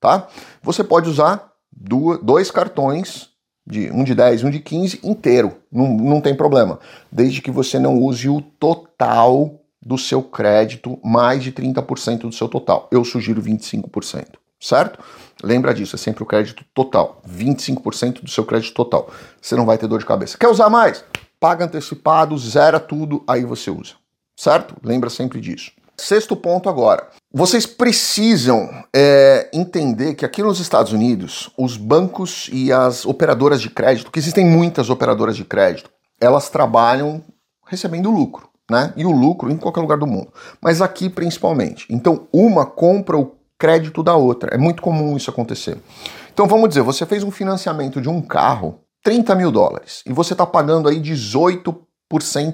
tá? 0.00 0.28
Você 0.62 0.82
pode 0.82 1.08
usar 1.08 1.52
dois 2.22 2.50
cartões, 2.50 3.28
de, 3.66 3.90
um 3.90 4.04
de 4.04 4.14
10 4.14 4.42
e 4.42 4.46
um 4.46 4.50
de 4.50 4.60
15, 4.60 5.00
inteiro, 5.02 5.56
não, 5.70 5.88
não 5.88 6.20
tem 6.20 6.34
problema, 6.34 6.78
desde 7.10 7.42
que 7.42 7.50
você 7.50 7.78
não 7.78 7.98
use 7.98 8.28
o 8.28 8.40
total 8.40 9.60
do 9.82 9.98
seu 9.98 10.22
crédito, 10.22 10.98
mais 11.04 11.42
de 11.42 11.52
30% 11.52 12.20
do 12.20 12.32
seu 12.32 12.48
total. 12.48 12.88
Eu 12.90 13.04
sugiro 13.04 13.40
25% 13.40 14.26
certo? 14.66 14.98
Lembra 15.42 15.74
disso, 15.74 15.96
é 15.96 15.98
sempre 15.98 16.22
o 16.22 16.26
crédito 16.26 16.64
total, 16.74 17.22
25% 17.28 18.22
do 18.22 18.30
seu 18.30 18.44
crédito 18.44 18.74
total. 18.74 19.10
Você 19.40 19.54
não 19.54 19.66
vai 19.66 19.76
ter 19.78 19.86
dor 19.86 19.98
de 19.98 20.06
cabeça. 20.06 20.38
Quer 20.38 20.48
usar 20.48 20.70
mais? 20.70 21.04
Paga 21.38 21.66
antecipado, 21.66 22.36
zera 22.38 22.80
tudo, 22.80 23.22
aí 23.28 23.44
você 23.44 23.70
usa, 23.70 23.94
certo? 24.36 24.74
Lembra 24.82 25.10
sempre 25.10 25.40
disso. 25.40 25.70
Sexto 25.98 26.36
ponto 26.36 26.68
agora. 26.68 27.08
Vocês 27.32 27.64
precisam 27.64 28.68
é, 28.94 29.48
entender 29.52 30.14
que 30.14 30.24
aqui 30.24 30.42
nos 30.42 30.60
Estados 30.60 30.92
Unidos, 30.92 31.50
os 31.56 31.76
bancos 31.76 32.50
e 32.52 32.70
as 32.70 33.06
operadoras 33.06 33.62
de 33.62 33.70
crédito, 33.70 34.10
que 34.10 34.18
existem 34.18 34.44
muitas 34.44 34.90
operadoras 34.90 35.36
de 35.36 35.44
crédito, 35.44 35.90
elas 36.20 36.50
trabalham 36.50 37.22
recebendo 37.66 38.10
lucro, 38.10 38.48
né? 38.70 38.92
E 38.96 39.06
o 39.06 39.10
lucro 39.10 39.50
em 39.50 39.56
qualquer 39.56 39.80
lugar 39.80 39.98
do 39.98 40.06
mundo, 40.06 40.32
mas 40.60 40.82
aqui 40.82 41.08
principalmente. 41.08 41.86
Então, 41.90 42.28
uma 42.32 42.66
compra 42.66 43.16
o 43.16 43.36
crédito 43.58 44.02
da 44.02 44.14
outra. 44.14 44.54
É 44.54 44.58
muito 44.58 44.82
comum 44.82 45.16
isso 45.16 45.30
acontecer. 45.30 45.78
Então 46.32 46.46
vamos 46.46 46.68
dizer, 46.68 46.82
você 46.82 47.06
fez 47.06 47.22
um 47.22 47.30
financiamento 47.30 48.00
de 48.00 48.08
um 48.08 48.20
carro, 48.20 48.80
30 49.02 49.34
mil 49.34 49.50
dólares, 49.50 50.02
e 50.06 50.12
você 50.12 50.34
está 50.34 50.44
pagando 50.44 50.88
aí 50.88 51.00
18% 51.00 51.74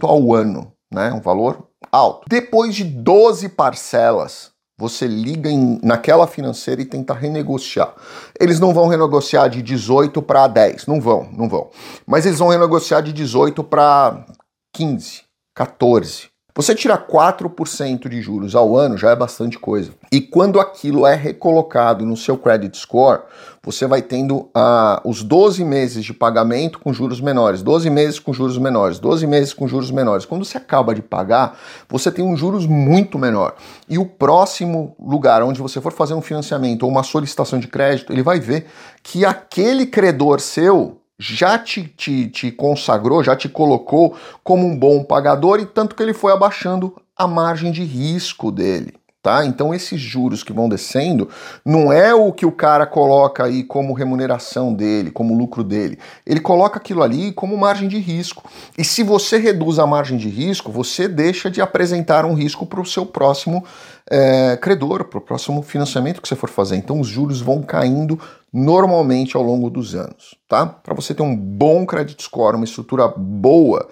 ao 0.02 0.34
ano, 0.34 0.72
né? 0.92 1.12
Um 1.12 1.20
valor 1.20 1.68
alto. 1.90 2.26
Depois 2.28 2.74
de 2.74 2.84
12 2.84 3.48
parcelas, 3.50 4.52
você 4.78 5.06
liga 5.06 5.48
em, 5.50 5.78
naquela 5.82 6.26
financeira 6.26 6.82
e 6.82 6.84
tenta 6.84 7.14
renegociar. 7.14 7.94
Eles 8.38 8.58
não 8.58 8.74
vão 8.74 8.88
renegociar 8.88 9.48
de 9.48 9.62
18 9.62 10.20
para 10.22 10.46
10, 10.46 10.86
não 10.86 11.00
vão, 11.00 11.28
não 11.32 11.48
vão. 11.48 11.70
Mas 12.06 12.26
eles 12.26 12.38
vão 12.38 12.48
renegociar 12.48 13.02
de 13.02 13.12
18 13.12 13.62
para 13.64 14.26
15, 14.74 15.22
14. 15.54 16.31
Você 16.54 16.74
tirar 16.74 17.06
4% 17.06 18.10
de 18.10 18.20
juros 18.20 18.54
ao 18.54 18.76
ano 18.76 18.98
já 18.98 19.10
é 19.10 19.16
bastante 19.16 19.58
coisa. 19.58 19.92
E 20.12 20.20
quando 20.20 20.60
aquilo 20.60 21.06
é 21.06 21.14
recolocado 21.14 22.04
no 22.04 22.14
seu 22.14 22.36
credit 22.36 22.76
score, 22.76 23.22
você 23.62 23.86
vai 23.86 24.02
tendo 24.02 24.36
uh, 24.36 25.00
os 25.02 25.22
12 25.22 25.64
meses 25.64 26.04
de 26.04 26.12
pagamento 26.12 26.78
com 26.78 26.92
juros 26.92 27.22
menores, 27.22 27.62
12 27.62 27.88
meses 27.88 28.18
com 28.18 28.34
juros 28.34 28.58
menores, 28.58 28.98
12 28.98 29.26
meses 29.26 29.54
com 29.54 29.66
juros 29.66 29.90
menores. 29.90 30.26
Quando 30.26 30.44
você 30.44 30.58
acaba 30.58 30.94
de 30.94 31.00
pagar, 31.00 31.58
você 31.88 32.12
tem 32.12 32.22
um 32.22 32.36
juros 32.36 32.66
muito 32.66 33.18
menor. 33.18 33.54
E 33.88 33.96
o 33.96 34.04
próximo 34.04 34.94
lugar 35.00 35.42
onde 35.42 35.62
você 35.62 35.80
for 35.80 35.92
fazer 35.92 36.12
um 36.12 36.20
financiamento 36.20 36.82
ou 36.82 36.90
uma 36.90 37.02
solicitação 37.02 37.58
de 37.58 37.66
crédito, 37.66 38.12
ele 38.12 38.22
vai 38.22 38.38
ver 38.38 38.66
que 39.02 39.24
aquele 39.24 39.86
credor 39.86 40.38
seu 40.38 41.01
já 41.22 41.58
te, 41.58 41.84
te, 41.84 42.28
te 42.28 42.50
consagrou, 42.50 43.22
já 43.22 43.36
te 43.36 43.48
colocou 43.48 44.16
como 44.42 44.66
um 44.66 44.76
bom 44.76 45.04
pagador 45.04 45.60
e 45.60 45.66
tanto 45.66 45.94
que 45.94 46.02
ele 46.02 46.12
foi 46.12 46.32
abaixando 46.32 46.94
a 47.16 47.26
margem 47.26 47.70
de 47.70 47.84
risco 47.84 48.50
dele, 48.50 48.94
Tá? 49.22 49.46
Então 49.46 49.72
esses 49.72 50.00
juros 50.00 50.42
que 50.42 50.52
vão 50.52 50.68
descendo 50.68 51.28
não 51.64 51.92
é 51.92 52.12
o 52.12 52.32
que 52.32 52.44
o 52.44 52.50
cara 52.50 52.84
coloca 52.84 53.44
aí 53.44 53.62
como 53.62 53.92
remuneração 53.92 54.74
dele, 54.74 55.12
como 55.12 55.38
lucro 55.38 55.62
dele. 55.62 55.96
Ele 56.26 56.40
coloca 56.40 56.78
aquilo 56.78 57.04
ali 57.04 57.30
como 57.30 57.56
margem 57.56 57.86
de 57.86 57.98
risco. 57.98 58.42
E 58.76 58.84
se 58.84 59.04
você 59.04 59.38
reduz 59.38 59.78
a 59.78 59.86
margem 59.86 60.18
de 60.18 60.28
risco, 60.28 60.72
você 60.72 61.06
deixa 61.06 61.48
de 61.48 61.60
apresentar 61.60 62.24
um 62.24 62.34
risco 62.34 62.66
para 62.66 62.80
o 62.80 62.84
seu 62.84 63.06
próximo 63.06 63.64
é, 64.10 64.56
credor, 64.56 65.04
para 65.04 65.18
o 65.18 65.22
próximo 65.22 65.62
financiamento 65.62 66.20
que 66.20 66.26
você 66.26 66.34
for 66.34 66.50
fazer. 66.50 66.74
Então 66.74 67.00
os 67.00 67.06
juros 67.06 67.40
vão 67.40 67.62
caindo 67.62 68.18
normalmente 68.52 69.36
ao 69.36 69.42
longo 69.42 69.70
dos 69.70 69.94
anos, 69.94 70.36
tá? 70.46 70.66
Para 70.66 70.94
você 70.94 71.14
ter 71.14 71.22
um 71.22 71.34
bom 71.34 71.86
credit 71.86 72.22
score, 72.22 72.56
uma 72.56 72.64
estrutura 72.64 73.08
boa, 73.08 73.88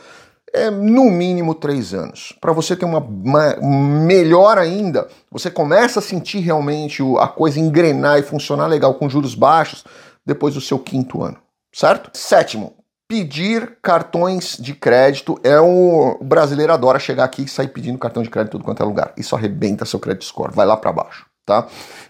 é 0.52 0.70
no 0.70 1.10
mínimo 1.10 1.54
três 1.54 1.94
anos. 1.94 2.34
Para 2.40 2.52
você 2.52 2.76
ter 2.76 2.84
uma, 2.84 2.98
uma, 2.98 3.56
melhor 3.60 4.58
ainda, 4.58 5.08
você 5.30 5.50
começa 5.50 5.98
a 6.00 6.02
sentir 6.02 6.40
realmente 6.40 7.02
a 7.18 7.28
coisa 7.28 7.60
engrenar 7.60 8.18
e 8.18 8.22
funcionar 8.22 8.66
legal 8.66 8.94
com 8.94 9.08
juros 9.08 9.34
baixos 9.34 9.84
depois 10.24 10.54
do 10.54 10.60
seu 10.60 10.78
quinto 10.78 11.22
ano, 11.22 11.38
certo? 11.72 12.10
Sétimo, 12.12 12.74
pedir 13.08 13.78
cartões 13.82 14.56
de 14.58 14.74
crédito. 14.74 15.38
É 15.42 15.58
o, 15.58 16.18
brasileiro 16.22 16.72
adora 16.72 16.98
chegar 16.98 17.24
aqui 17.24 17.42
e 17.42 17.48
sair 17.48 17.68
pedindo 17.68 17.98
cartão 17.98 18.22
de 18.22 18.30
crédito 18.30 18.52
tudo 18.52 18.64
quanto 18.64 18.82
é 18.82 18.86
lugar. 18.86 19.12
Isso 19.16 19.34
arrebenta 19.34 19.84
seu 19.84 19.98
credit 19.98 20.24
score, 20.24 20.54
vai 20.54 20.66
lá 20.66 20.76
para 20.76 20.92
baixo, 20.92 21.26
tá? 21.44 21.66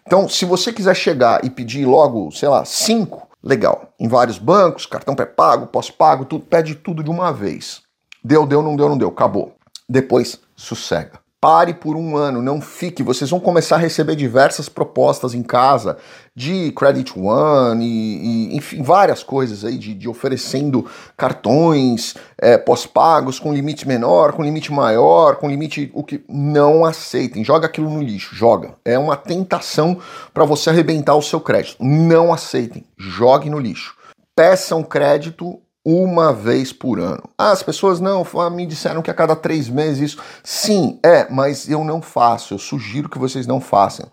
Então, 0.07 0.29
se 0.29 0.45
você 0.45 0.73
quiser 0.73 0.95
chegar 0.95 1.45
e 1.45 1.51
pedir 1.51 1.87
logo, 1.87 2.31
sei 2.33 2.49
lá, 2.49 2.65
cinco, 2.65 3.29
legal. 3.43 3.95
Em 3.99 4.09
vários 4.09 4.39
bancos, 4.39 4.87
cartão 4.87 5.15
pré-pago, 5.15 5.67
pós-pago, 5.69 6.25
tudo, 6.25 6.45
pede 6.45 6.75
tudo 6.75 7.03
de 7.03 7.11
uma 7.11 7.33
vez. 7.33 7.83
Deu, 8.23 8.47
deu, 8.47 8.63
não 8.63 8.77
deu, 8.77 8.89
não 8.89 8.99
deu. 8.99 9.09
Acabou. 9.09 9.55
Depois, 9.89 10.39
sossega. 10.55 11.21
Pare 11.41 11.73
por 11.73 11.97
um 11.97 12.19
ano, 12.19 12.43
não 12.43 12.61
fique. 12.61 13.03
Vocês 13.03 13.31
vão 13.31 13.41
começar 13.41 13.77
a 13.77 13.79
receber 13.79 14.15
diversas 14.15 14.69
propostas 14.69 15.33
em 15.33 15.43
casa 15.43 15.97
de 16.37 16.71
Credit 16.73 17.19
One 17.19 17.83
e, 17.83 18.51
e 18.53 18.57
enfim, 18.57 18.83
várias 18.83 19.23
coisas 19.23 19.65
aí 19.65 19.79
de, 19.79 19.95
de 19.95 20.07
oferecendo 20.07 20.85
cartões 21.17 22.15
é, 22.37 22.59
pós-pagos 22.59 23.39
com 23.39 23.55
limite 23.55 23.89
menor, 23.89 24.35
com 24.35 24.43
limite 24.43 24.71
maior, 24.71 25.37
com 25.37 25.49
limite 25.49 25.91
o 25.95 26.05
que 26.05 26.23
não 26.29 26.85
aceitem. 26.85 27.43
Joga 27.43 27.69
aquilo 27.69 27.89
no 27.89 28.03
lixo, 28.03 28.35
joga. 28.35 28.75
É 28.85 28.99
uma 28.99 29.17
tentação 29.17 29.99
para 30.35 30.45
você 30.45 30.69
arrebentar 30.69 31.15
o 31.15 31.23
seu 31.23 31.41
crédito. 31.41 31.83
Não 31.83 32.35
aceitem, 32.35 32.85
jogue 32.99 33.49
no 33.49 33.59
lixo. 33.59 33.97
Peçam 34.37 34.83
crédito 34.83 35.59
uma 35.85 36.33
vez 36.33 36.73
por 36.73 37.01
ano. 37.01 37.23
Ah, 37.39 37.53
as 37.53 37.63
pessoas 37.63 38.01
não 38.01 38.25
me 38.53 38.67
disseram 38.67 39.03
que 39.03 39.11
a 39.11 39.15
cada 39.15 39.35
três 39.35 39.69
meses 39.69 40.13
isso. 40.13 40.23
Sim, 40.43 40.99
é, 41.03 41.27
mas 41.31 41.69
eu 41.69 41.85
não 41.85 42.03
faço. 42.03 42.55
Eu 42.55 42.59
sugiro 42.59 43.09
que 43.09 43.19
vocês 43.19 43.47
não 43.47 43.61
façam. 43.61 44.09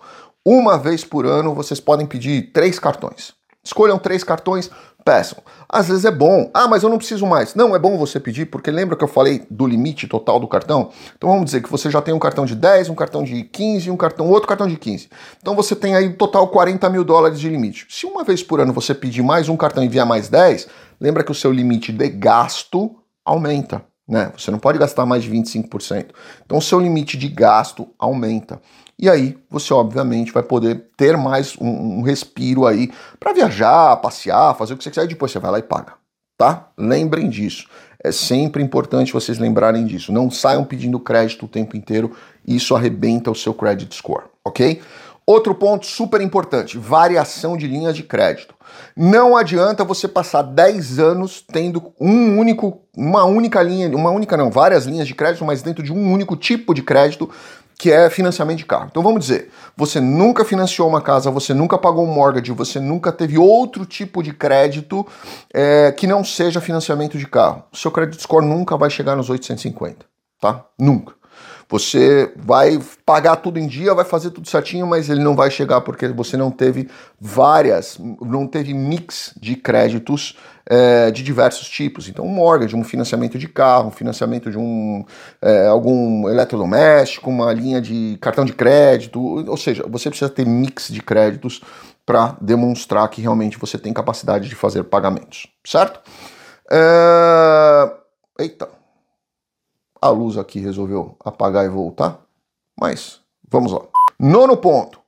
Uma 0.45 0.77
vez 0.77 1.03
por 1.03 1.25
ano 1.25 1.53
vocês 1.53 1.79
podem 1.79 2.05
pedir 2.05 2.51
três 2.53 2.79
cartões. 2.79 3.33
Escolham 3.61 3.99
três 3.99 4.23
cartões, 4.23 4.71
peçam. 5.03 5.39
Às 5.67 5.89
vezes 5.89 6.05
é 6.05 6.11
bom. 6.11 6.49
Ah, 6.53 6.69
mas 6.69 6.83
eu 6.83 6.89
não 6.89 6.97
preciso 6.97 7.25
mais. 7.25 7.53
Não, 7.53 7.75
é 7.75 7.79
bom 7.79 7.97
você 7.97 8.17
pedir, 8.17 8.45
porque 8.45 8.71
lembra 8.71 8.95
que 8.95 9.03
eu 9.03 9.07
falei 9.09 9.45
do 9.51 9.67
limite 9.67 10.07
total 10.07 10.39
do 10.39 10.47
cartão? 10.47 10.89
Então 11.17 11.29
vamos 11.29 11.45
dizer 11.45 11.61
que 11.61 11.69
você 11.69 11.91
já 11.91 12.01
tem 12.01 12.13
um 12.13 12.19
cartão 12.19 12.45
de 12.45 12.55
10, 12.55 12.89
um 12.89 12.95
cartão 12.95 13.23
de 13.23 13.43
15 13.43 13.91
um 13.91 13.97
cartão, 13.97 14.29
outro 14.29 14.47
cartão 14.47 14.67
de 14.67 14.77
15. 14.77 15.09
Então 15.41 15.53
você 15.53 15.75
tem 15.75 15.95
aí 15.95 16.13
total 16.13 16.47
40 16.47 16.89
mil 16.89 17.03
dólares 17.03 17.41
de 17.41 17.49
limite. 17.49 17.85
Se 17.89 18.05
uma 18.05 18.23
vez 18.23 18.41
por 18.41 18.61
ano 18.61 18.71
você 18.71 18.93
pedir 18.93 19.21
mais 19.21 19.49
um 19.49 19.57
cartão 19.57 19.83
e 19.83 19.87
enviar 19.87 20.05
mais 20.05 20.29
10, 20.29 20.67
lembra 20.99 21.23
que 21.23 21.31
o 21.31 21.35
seu 21.35 21.51
limite 21.51 21.91
de 21.91 22.09
gasto 22.09 22.95
aumenta. 23.25 23.83
Né? 24.07 24.31
Você 24.37 24.49
não 24.49 24.59
pode 24.59 24.79
gastar 24.79 25.05
mais 25.05 25.23
de 25.23 25.31
25%. 25.31 26.07
Então 26.45 26.57
o 26.57 26.61
seu 26.61 26.79
limite 26.79 27.17
de 27.17 27.27
gasto 27.27 27.89
aumenta. 27.99 28.61
E 28.97 29.09
aí 29.09 29.37
você 29.49 29.73
obviamente 29.73 30.31
vai 30.31 30.41
poder 30.41 30.85
ter 30.95 31.15
mais 31.17 31.55
um, 31.59 31.99
um 31.99 32.01
respiro 32.01 32.65
aí 32.65 32.91
para 33.19 33.33
viajar, 33.33 33.97
passear, 33.97 34.55
fazer 34.55 34.73
o 34.73 34.77
que 34.77 34.83
você 34.83 34.89
quiser 34.89 35.05
e 35.05 35.09
depois 35.09 35.31
você 35.31 35.39
vai 35.39 35.51
lá 35.51 35.59
e 35.59 35.63
paga, 35.63 35.93
tá? 36.37 36.69
Lembrem 36.77 37.29
disso. 37.29 37.67
É 38.03 38.11
sempre 38.11 38.63
importante 38.63 39.13
vocês 39.13 39.37
lembrarem 39.37 39.85
disso. 39.85 40.11
Não 40.11 40.31
saiam 40.31 40.63
pedindo 40.63 40.99
crédito 40.99 41.45
o 41.45 41.47
tempo 41.47 41.77
inteiro, 41.77 42.15
isso 42.45 42.75
arrebenta 42.75 43.29
o 43.29 43.35
seu 43.35 43.53
credit 43.53 43.93
score, 43.93 44.25
ok? 44.43 44.81
Outro 45.25 45.53
ponto 45.53 45.85
super 45.85 46.21
importante: 46.21 46.77
variação 46.77 47.57
de 47.57 47.67
linhas 47.67 47.95
de 47.95 48.01
crédito. 48.01 48.55
Não 48.95 49.35
adianta 49.35 49.83
você 49.83 50.07
passar 50.07 50.41
10 50.41 50.99
anos 50.99 51.43
tendo 51.51 51.93
um 51.99 52.37
único, 52.37 52.81
uma 52.95 53.23
única 53.25 53.61
linha, 53.61 53.89
uma 53.95 54.09
única 54.09 54.35
não, 54.35 54.49
várias 54.49 54.85
linhas 54.85 55.07
de 55.07 55.15
crédito, 55.15 55.45
mas 55.45 55.61
dentro 55.61 55.83
de 55.83 55.93
um 55.93 56.11
único 56.11 56.35
tipo 56.35 56.73
de 56.73 56.81
crédito, 56.81 57.29
que 57.77 57.91
é 57.91 58.09
financiamento 58.09 58.57
de 58.57 58.65
carro. 58.65 58.87
Então 58.89 59.03
vamos 59.03 59.19
dizer, 59.19 59.51
você 59.75 60.01
nunca 60.01 60.43
financiou 60.43 60.89
uma 60.89 61.01
casa, 61.01 61.29
você 61.29 61.53
nunca 61.53 61.77
pagou 61.77 62.03
um 62.03 62.11
mortgage, 62.11 62.51
você 62.51 62.79
nunca 62.79 63.11
teve 63.11 63.37
outro 63.37 63.85
tipo 63.85 64.23
de 64.23 64.33
crédito 64.33 65.05
é, 65.53 65.91
que 65.91 66.07
não 66.07 66.23
seja 66.23 66.59
financiamento 66.59 67.17
de 67.17 67.27
carro. 67.27 67.63
Seu 67.71 67.91
credit 67.91 68.21
score 68.21 68.45
nunca 68.45 68.75
vai 68.75 68.89
chegar 68.89 69.15
nos 69.15 69.29
850, 69.29 70.05
tá? 70.41 70.65
Nunca. 70.79 71.16
Você 71.69 72.31
vai 72.37 72.79
pagar 73.05 73.35
tudo 73.37 73.59
em 73.59 73.67
dia, 73.67 73.93
vai 73.93 74.05
fazer 74.05 74.31
tudo 74.31 74.47
certinho, 74.47 74.87
mas 74.87 75.09
ele 75.09 75.21
não 75.21 75.35
vai 75.35 75.51
chegar 75.51 75.81
porque 75.81 76.07
você 76.07 76.37
não 76.37 76.49
teve 76.49 76.89
várias, 77.19 77.99
não 78.21 78.47
teve 78.47 78.73
mix 78.73 79.33
de 79.39 79.55
créditos 79.55 80.37
é, 80.65 81.11
de 81.11 81.23
diversos 81.23 81.67
tipos. 81.67 82.07
Então, 82.07 82.25
um 82.25 82.29
mortgage, 82.29 82.75
um 82.75 82.83
financiamento 82.83 83.37
de 83.37 83.47
carro, 83.47 83.89
um 83.89 83.91
financiamento 83.91 84.49
de 84.49 84.57
um 84.57 85.03
é, 85.41 85.67
algum 85.67 86.29
eletrodoméstico, 86.29 87.29
uma 87.29 87.51
linha 87.51 87.81
de 87.81 88.17
cartão 88.21 88.45
de 88.45 88.53
crédito, 88.53 89.19
ou 89.21 89.57
seja, 89.57 89.85
você 89.89 90.09
precisa 90.09 90.29
ter 90.29 90.45
mix 90.45 90.87
de 90.87 91.01
créditos 91.01 91.61
para 92.05 92.37
demonstrar 92.39 93.09
que 93.09 93.21
realmente 93.21 93.57
você 93.57 93.77
tem 93.77 93.91
capacidade 93.91 94.47
de 94.47 94.55
fazer 94.55 94.85
pagamentos, 94.85 95.47
certo? 95.65 95.99
É... 96.71 97.91
Eita, 98.39 98.69
a 100.01 100.09
luz 100.09 100.37
aqui 100.37 100.59
resolveu 100.59 101.15
apagar 101.23 101.65
e 101.65 101.69
voltar, 101.69 102.19
mas 102.79 103.19
vamos 103.49 103.71
lá. 103.71 103.81
Nono 104.19 104.57
ponto. 104.57 104.99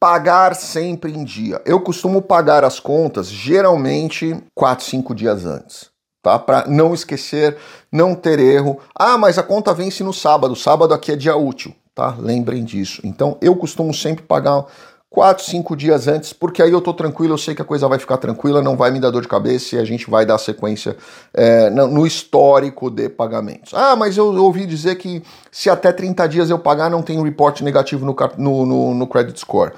Pagar 0.00 0.54
sempre 0.54 1.12
em 1.12 1.24
dia. 1.24 1.60
Eu 1.66 1.80
costumo 1.80 2.22
pagar 2.22 2.62
as 2.62 2.78
contas 2.78 3.28
geralmente 3.28 4.40
4, 4.54 4.84
5 4.84 5.12
dias 5.12 5.44
antes, 5.44 5.90
tá? 6.22 6.38
Para 6.38 6.68
não 6.68 6.94
esquecer, 6.94 7.56
não 7.90 8.14
ter 8.14 8.38
erro. 8.38 8.78
Ah, 8.94 9.18
mas 9.18 9.38
a 9.38 9.42
conta 9.42 9.74
vence 9.74 10.04
no 10.04 10.12
sábado. 10.12 10.54
Sábado 10.54 10.94
aqui 10.94 11.10
é 11.10 11.16
dia 11.16 11.36
útil, 11.36 11.74
tá? 11.96 12.14
Lembrem 12.16 12.64
disso. 12.64 13.00
Então 13.02 13.36
eu 13.40 13.56
costumo 13.56 13.92
sempre 13.92 14.24
pagar 14.24 14.66
quatro, 15.10 15.44
cinco 15.44 15.74
dias 15.74 16.06
antes, 16.06 16.32
porque 16.32 16.62
aí 16.62 16.70
eu 16.70 16.80
tô 16.80 16.92
tranquilo, 16.92 17.34
eu 17.34 17.38
sei 17.38 17.54
que 17.54 17.62
a 17.62 17.64
coisa 17.64 17.88
vai 17.88 17.98
ficar 17.98 18.18
tranquila, 18.18 18.62
não 18.62 18.76
vai 18.76 18.90
me 18.90 19.00
dar 19.00 19.10
dor 19.10 19.22
de 19.22 19.28
cabeça 19.28 19.76
e 19.76 19.78
a 19.78 19.84
gente 19.84 20.08
vai 20.08 20.26
dar 20.26 20.38
sequência 20.38 20.96
é, 21.32 21.70
no 21.70 22.06
histórico 22.06 22.90
de 22.90 23.08
pagamentos. 23.08 23.72
Ah, 23.74 23.96
mas 23.96 24.16
eu 24.16 24.26
ouvi 24.36 24.66
dizer 24.66 24.96
que 24.96 25.22
se 25.50 25.70
até 25.70 25.92
30 25.92 26.28
dias 26.28 26.50
eu 26.50 26.58
pagar, 26.58 26.90
não 26.90 27.02
tem 27.02 27.18
um 27.18 27.22
report 27.22 27.60
negativo 27.62 28.04
no, 28.04 28.14
no, 28.36 28.66
no, 28.66 28.94
no 28.94 29.06
credit 29.06 29.38
score. 29.40 29.72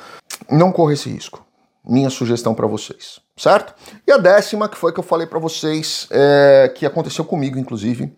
Não 0.50 0.72
corra 0.72 0.94
esse 0.94 1.08
risco. 1.08 1.44
Minha 1.86 2.10
sugestão 2.10 2.54
para 2.54 2.66
vocês, 2.66 3.20
certo? 3.36 3.74
E 4.06 4.12
a 4.12 4.18
décima, 4.18 4.68
que 4.68 4.76
foi 4.76 4.92
que 4.92 5.00
eu 5.00 5.04
falei 5.04 5.26
para 5.26 5.38
vocês, 5.38 6.06
é, 6.10 6.70
que 6.74 6.84
aconteceu 6.84 7.24
comigo, 7.24 7.58
inclusive. 7.58 8.12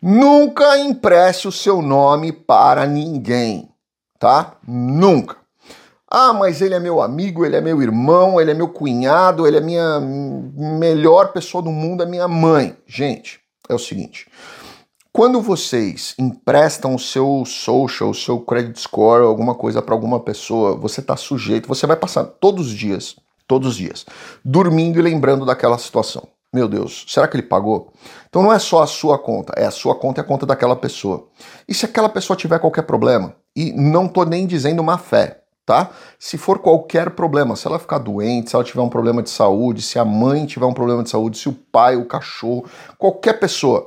Nunca 0.00 0.78
empreste 0.78 1.48
o 1.48 1.52
seu 1.52 1.82
nome 1.82 2.32
para 2.32 2.86
ninguém, 2.86 3.68
tá? 4.18 4.54
Nunca. 4.66 5.39
Ah, 6.12 6.32
mas 6.32 6.60
ele 6.60 6.74
é 6.74 6.80
meu 6.80 7.00
amigo, 7.00 7.46
ele 7.46 7.54
é 7.54 7.60
meu 7.60 7.80
irmão, 7.80 8.40
ele 8.40 8.50
é 8.50 8.54
meu 8.54 8.68
cunhado, 8.68 9.46
ele 9.46 9.58
é 9.58 9.60
minha 9.60 10.00
melhor 10.00 11.32
pessoa 11.32 11.62
do 11.62 11.70
mundo, 11.70 12.02
é 12.02 12.06
minha 12.06 12.26
mãe. 12.26 12.76
Gente, 12.84 13.38
é 13.68 13.74
o 13.74 13.78
seguinte. 13.78 14.26
Quando 15.12 15.40
vocês 15.40 16.14
emprestam 16.18 16.96
o 16.96 16.98
seu 16.98 17.44
social, 17.46 18.10
o 18.10 18.14
seu 18.14 18.40
credit 18.40 18.80
score, 18.80 19.24
alguma 19.24 19.54
coisa 19.54 19.80
para 19.80 19.94
alguma 19.94 20.18
pessoa, 20.18 20.76
você 20.76 21.00
está 21.00 21.16
sujeito, 21.16 21.68
você 21.68 21.86
vai 21.86 21.96
passar 21.96 22.24
todos 22.24 22.68
os 22.68 22.72
dias, 22.72 23.14
todos 23.46 23.68
os 23.68 23.76
dias, 23.76 24.04
dormindo 24.44 24.98
e 24.98 25.02
lembrando 25.02 25.46
daquela 25.46 25.78
situação. 25.78 26.26
Meu 26.52 26.66
Deus, 26.66 27.04
será 27.06 27.28
que 27.28 27.36
ele 27.36 27.44
pagou? 27.44 27.92
Então 28.28 28.42
não 28.42 28.52
é 28.52 28.58
só 28.58 28.82
a 28.82 28.86
sua 28.86 29.16
conta, 29.16 29.52
é 29.56 29.66
a 29.66 29.70
sua 29.70 29.94
conta 29.94 30.20
e 30.20 30.22
a 30.22 30.26
conta 30.26 30.44
daquela 30.44 30.74
pessoa. 30.74 31.28
E 31.68 31.74
se 31.74 31.84
aquela 31.84 32.08
pessoa 32.08 32.36
tiver 32.36 32.58
qualquer 32.58 32.82
problema? 32.82 33.36
E 33.54 33.72
não 33.72 34.08
tô 34.08 34.24
nem 34.24 34.46
dizendo 34.46 34.82
má 34.82 34.98
fé, 34.98 35.39
tá? 35.64 35.90
Se 36.18 36.36
for 36.36 36.58
qualquer 36.58 37.10
problema, 37.10 37.56
se 37.56 37.66
ela 37.66 37.78
ficar 37.78 37.98
doente, 37.98 38.50
se 38.50 38.56
ela 38.56 38.64
tiver 38.64 38.82
um 38.82 38.88
problema 38.88 39.22
de 39.22 39.30
saúde, 39.30 39.82
se 39.82 39.98
a 39.98 40.04
mãe 40.04 40.46
tiver 40.46 40.66
um 40.66 40.74
problema 40.74 41.02
de 41.02 41.10
saúde, 41.10 41.38
se 41.38 41.48
o 41.48 41.52
pai, 41.52 41.96
o 41.96 42.06
cachorro, 42.06 42.64
qualquer 42.98 43.34
pessoa, 43.38 43.86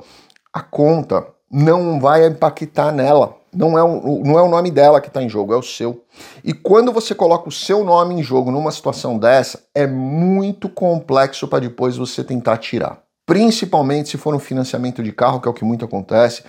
a 0.52 0.60
conta 0.60 1.26
não 1.50 2.00
vai 2.00 2.26
impactar 2.26 2.90
nela. 2.90 3.36
Não 3.52 3.78
é, 3.78 3.82
o, 3.84 4.22
não 4.24 4.36
é 4.36 4.42
o 4.42 4.48
nome 4.48 4.70
dela 4.70 5.00
que 5.00 5.06
está 5.06 5.22
em 5.22 5.28
jogo, 5.28 5.54
é 5.54 5.56
o 5.56 5.62
seu. 5.62 6.02
E 6.42 6.52
quando 6.52 6.90
você 6.90 7.14
coloca 7.14 7.48
o 7.48 7.52
seu 7.52 7.84
nome 7.84 8.14
em 8.14 8.22
jogo 8.22 8.50
numa 8.50 8.72
situação 8.72 9.16
dessa, 9.16 9.62
é 9.72 9.86
muito 9.86 10.68
complexo 10.68 11.46
para 11.46 11.60
depois 11.60 11.96
você 11.96 12.24
tentar 12.24 12.56
tirar. 12.56 13.04
Principalmente 13.24 14.10
se 14.10 14.18
for 14.18 14.34
um 14.34 14.40
financiamento 14.40 15.02
de 15.02 15.12
carro, 15.12 15.40
que 15.40 15.46
é 15.46 15.50
o 15.50 15.54
que 15.54 15.64
muito 15.64 15.84
acontece, 15.84 16.42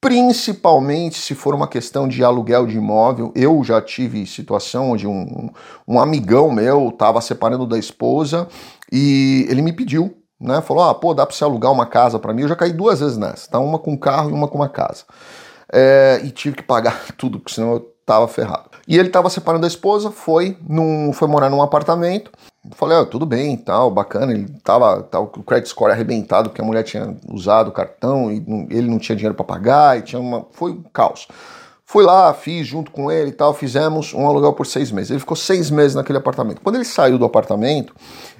principalmente 0.00 1.18
se 1.18 1.34
for 1.34 1.54
uma 1.54 1.68
questão 1.68 2.08
de 2.08 2.24
aluguel 2.24 2.66
de 2.66 2.76
imóvel. 2.76 3.32
Eu 3.34 3.62
já 3.62 3.80
tive 3.82 4.26
situação 4.26 4.92
onde 4.92 5.06
um, 5.06 5.50
um 5.86 6.00
amigão 6.00 6.50
meu 6.50 6.88
estava 6.88 7.20
separando 7.20 7.66
da 7.66 7.78
esposa 7.78 8.48
e 8.90 9.46
ele 9.48 9.62
me 9.62 9.72
pediu, 9.72 10.16
né? 10.40 10.60
Falou: 10.62 10.84
ah, 10.84 10.94
pô, 10.94 11.12
dá 11.12 11.26
para 11.26 11.36
você 11.36 11.44
alugar 11.44 11.70
uma 11.70 11.86
casa 11.86 12.18
para 12.18 12.32
mim? 12.32 12.42
Eu 12.42 12.48
já 12.48 12.56
caí 12.56 12.72
duas 12.72 13.00
vezes 13.00 13.18
nessa, 13.18 13.50
tá? 13.50 13.58
Uma 13.58 13.78
com 13.78 13.96
carro 13.96 14.30
e 14.30 14.32
uma 14.32 14.48
com 14.48 14.56
uma 14.56 14.68
casa. 14.68 15.04
É, 15.72 16.20
e 16.24 16.30
tive 16.30 16.56
que 16.56 16.62
pagar 16.62 16.98
tudo, 17.16 17.38
porque 17.38 17.54
senão 17.54 17.74
eu 17.74 17.89
tava 18.04 18.26
ferrado. 18.28 18.70
E 18.86 18.98
ele 18.98 19.08
tava 19.08 19.30
separando 19.30 19.62
da 19.62 19.68
esposa, 19.68 20.10
foi, 20.10 20.56
num, 20.68 21.12
foi 21.12 21.28
morar 21.28 21.48
num 21.48 21.62
apartamento. 21.62 22.30
Falei, 22.72 22.98
ah, 22.98 23.06
tudo 23.06 23.24
bem, 23.24 23.56
tal, 23.56 23.90
bacana. 23.90 24.32
Ele 24.32 24.46
tava, 24.62 25.02
tava 25.02 25.26
com 25.26 25.40
o 25.40 25.44
credit 25.44 25.68
score 25.68 25.92
arrebentado, 25.92 26.50
porque 26.50 26.60
a 26.60 26.64
mulher 26.64 26.82
tinha 26.82 27.16
usado 27.28 27.68
o 27.68 27.72
cartão 27.72 28.30
e 28.30 28.44
ele 28.70 28.88
não 28.88 28.98
tinha 28.98 29.16
dinheiro 29.16 29.34
para 29.34 29.44
pagar, 29.44 29.98
e 29.98 30.02
tinha 30.02 30.20
uma. 30.20 30.46
Foi 30.52 30.72
um 30.72 30.82
caos. 30.92 31.26
Fui 31.90 32.04
lá, 32.04 32.32
fiz 32.32 32.68
junto 32.68 32.92
com 32.92 33.10
ele 33.10 33.30
e 33.30 33.32
tal, 33.32 33.52
fizemos 33.52 34.14
um 34.14 34.24
aluguel 34.24 34.52
por 34.52 34.64
seis 34.64 34.92
meses. 34.92 35.10
Ele 35.10 35.18
ficou 35.18 35.36
seis 35.36 35.72
meses 35.72 35.96
naquele 35.96 36.18
apartamento. 36.18 36.60
Quando 36.60 36.76
ele 36.76 36.84
saiu 36.84 37.18
do 37.18 37.24
apartamento, 37.24 37.92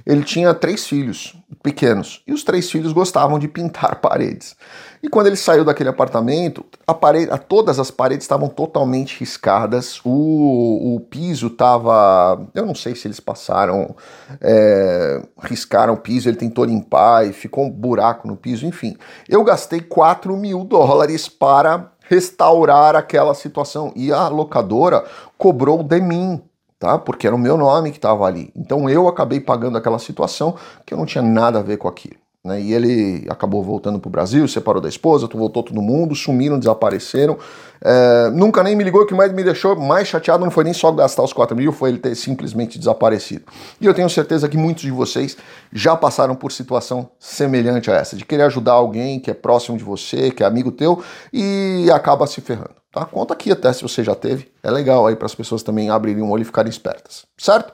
ele 0.07 0.23
tinha 0.23 0.55
três 0.55 0.87
filhos 0.87 1.37
pequenos 1.61 2.23
e 2.29 2.33
os 2.33 2.45
três 2.45 2.71
filhos 2.71 2.93
gostavam 2.93 3.41
de 3.41 3.49
pintar 3.49 3.97
paredes. 4.01 4.55
E 5.03 5.09
quando 5.09 5.27
ele 5.27 5.35
saiu 5.35 5.65
daquele 5.65 5.89
apartamento, 5.89 6.65
a 6.87 6.95
parede, 6.95 7.29
a, 7.33 7.39
todas 7.39 7.81
as 7.81 7.91
paredes 7.91 8.23
estavam 8.23 8.49
totalmente 8.49 9.19
riscadas, 9.19 10.01
o, 10.05 10.95
o 10.95 11.01
piso 11.01 11.49
estava. 11.49 12.47
Eu 12.55 12.65
não 12.65 12.75
sei 12.77 12.95
se 12.95 13.09
eles 13.09 13.19
passaram, 13.19 13.97
é, 14.41 15.23
riscaram 15.43 15.95
o 15.95 15.97
piso, 15.97 16.29
ele 16.29 16.37
tentou 16.37 16.65
limpar 16.65 17.27
e 17.27 17.33
ficou 17.33 17.65
um 17.65 17.71
buraco 17.71 18.29
no 18.29 18.37
piso, 18.37 18.65
enfim. 18.65 18.97
Eu 19.29 19.43
gastei 19.43 19.81
4 19.81 20.37
mil 20.37 20.63
dólares 20.63 21.29
para 21.29 21.91
restaurar 22.11 22.97
aquela 22.97 23.35
situação. 23.35 23.93
E 23.95 24.13
a 24.13 24.27
locadora 24.27 25.05
cobrou 25.39 25.81
de 25.85 26.01
mim, 26.01 26.43
tá? 26.77 26.99
Porque 26.99 27.25
era 27.25 27.37
o 27.37 27.39
meu 27.39 27.57
nome 27.57 27.93
que 27.93 27.99
estava 27.99 28.27
ali. 28.27 28.53
Então 28.57 28.91
eu 28.91 29.07
acabei 29.07 29.39
pagando 29.39 29.79
aquela 29.79 30.01
situação 30.01 30.57
que 30.85 30.93
eu 30.93 30.99
não 30.99 31.07
tinha 31.07 31.23
nada 31.23 31.61
a 31.61 31.63
ver 31.63 31.77
com 31.77 31.87
aquilo. 31.87 32.17
Né? 32.45 32.61
E 32.61 32.73
ele 32.73 33.27
acabou 33.29 33.63
voltando 33.63 33.99
para 33.99 34.09
o 34.09 34.11
Brasil, 34.11 34.49
separou 34.49 34.81
da 34.81 34.89
esposa, 34.89 35.27
voltou 35.27 35.63
todo 35.63 35.83
mundo, 35.83 36.15
sumiram, 36.15 36.59
desapareceram. 36.59 37.39
É, 37.83 38.31
nunca 38.31 38.63
nem 38.63 38.75
me 38.75 38.83
ligou, 38.83 39.03
o 39.03 39.07
que 39.07 39.15
mais 39.15 39.33
me 39.33 39.43
deixou 39.45 39.77
mais 39.77 40.09
chateado 40.09 40.45
não 40.45 40.51
foi 40.51 40.65
nem 40.65 40.73
só 40.73 40.91
gastar 40.91 41.23
os 41.23 41.33
4 41.33 41.57
mil, 41.57 41.73
foi 41.73 41.91
ele 41.91 41.99
ter 41.99 42.15
simplesmente 42.15 42.79
desaparecido. 42.79 43.45
E 43.81 43.87
eu 43.87 43.93
tenho 43.93 44.09
certeza 44.09 44.49
que 44.49 44.57
muitos 44.57 44.83
de 44.83 44.91
vocês 44.91 45.37
já 45.73 45.95
passaram 45.97 46.35
por 46.35 46.51
situação 46.51 47.11
semelhante 47.19 47.91
a 47.91 47.95
essa, 47.95 48.17
de 48.17 48.25
querer 48.25 48.45
ajudar 48.45 48.73
alguém 48.73 49.21
que 49.21 49.31
é 49.31 49.35
próximo 49.35 49.77
de 49.77 49.85
você, 49.85 50.31
que 50.31 50.43
é 50.43 50.47
amigo 50.47 50.73
teu, 50.73 51.03
e 51.33 51.91
acaba 51.93 52.27
se 52.27 52.41
ferrando. 52.41 52.81
Tá? 52.93 53.05
Conta 53.05 53.35
aqui 53.35 53.53
até 53.53 53.73
se 53.73 53.83
você 53.83 54.03
já 54.03 54.15
teve. 54.15 54.51
É 54.63 54.71
legal 54.71 55.07
aí 55.07 55.15
para 55.15 55.27
as 55.27 55.35
pessoas 55.35 55.63
também 55.63 55.91
abrirem 55.91 56.23
um 56.23 56.31
olho 56.31 56.43
e 56.43 56.47
ficarem 56.47 56.71
espertas, 56.71 57.25
certo? 57.39 57.73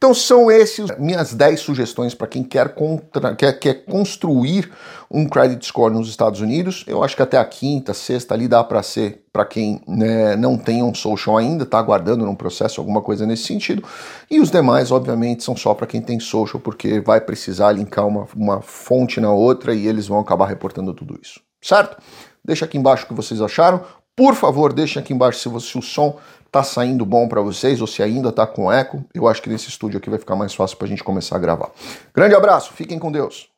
Então 0.00 0.14
são 0.14 0.50
esses 0.50 0.90
minhas 0.98 1.34
10 1.34 1.60
sugestões 1.60 2.14
para 2.14 2.26
quem 2.26 2.42
quer, 2.42 2.74
contra, 2.74 3.36
quer, 3.36 3.52
quer 3.60 3.84
construir 3.84 4.72
um 5.10 5.28
credit 5.28 5.66
score 5.66 5.92
nos 5.92 6.08
Estados 6.08 6.40
Unidos. 6.40 6.86
Eu 6.86 7.04
acho 7.04 7.14
que 7.14 7.20
até 7.20 7.36
a 7.36 7.44
quinta, 7.44 7.92
sexta 7.92 8.32
ali 8.32 8.48
dá 8.48 8.64
para 8.64 8.82
ser 8.82 9.26
para 9.30 9.44
quem 9.44 9.82
né, 9.86 10.36
não 10.36 10.56
tem 10.56 10.82
um 10.82 10.94
social 10.94 11.36
ainda, 11.36 11.64
está 11.64 11.78
aguardando 11.78 12.24
num 12.24 12.34
processo 12.34 12.80
alguma 12.80 13.02
coisa 13.02 13.26
nesse 13.26 13.42
sentido. 13.44 13.84
E 14.30 14.40
os 14.40 14.50
demais, 14.50 14.90
obviamente, 14.90 15.44
são 15.44 15.54
só 15.54 15.74
para 15.74 15.86
quem 15.86 16.00
tem 16.00 16.18
social, 16.18 16.58
porque 16.58 16.98
vai 16.98 17.20
precisar 17.20 17.72
linkar 17.72 18.06
uma, 18.06 18.26
uma 18.34 18.62
fonte 18.62 19.20
na 19.20 19.30
outra 19.30 19.74
e 19.74 19.86
eles 19.86 20.06
vão 20.06 20.18
acabar 20.18 20.46
reportando 20.46 20.94
tudo 20.94 21.20
isso. 21.22 21.42
Certo? 21.60 21.98
Deixa 22.42 22.64
aqui 22.64 22.78
embaixo 22.78 23.04
o 23.04 23.08
que 23.08 23.12
vocês 23.12 23.42
acharam. 23.42 23.84
Por 24.16 24.34
favor, 24.34 24.72
deixem 24.72 25.00
aqui 25.00 25.12
embaixo 25.12 25.40
se, 25.40 25.48
você, 25.50 25.66
se 25.66 25.78
o 25.78 25.82
som 25.82 26.18
tá 26.50 26.62
saindo 26.62 27.04
bom 27.06 27.28
para 27.28 27.40
vocês 27.40 27.80
ou 27.80 27.86
se 27.86 28.02
ainda 28.02 28.32
tá 28.32 28.46
com 28.46 28.72
eco. 28.72 29.04
Eu 29.14 29.28
acho 29.28 29.40
que 29.42 29.48
nesse 29.48 29.68
estúdio 29.68 29.98
aqui 29.98 30.10
vai 30.10 30.18
ficar 30.18 30.36
mais 30.36 30.54
fácil 30.54 30.76
para 30.76 30.86
a 30.86 30.88
gente 30.90 31.04
começar 31.04 31.36
a 31.36 31.38
gravar. 31.38 31.70
Grande 32.14 32.34
abraço, 32.34 32.72
fiquem 32.72 32.98
com 32.98 33.12
Deus. 33.12 33.48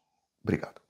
Obrigado. 0.42 0.81